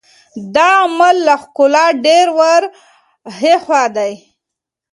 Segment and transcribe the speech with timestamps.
[0.55, 2.63] دا عمل له ښکلا ډېر ور
[3.39, 4.13] هاخوا دی.